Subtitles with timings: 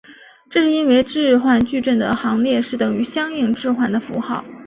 [0.49, 4.43] 这是因为置换矩阵的行列式等于相应置换的符号。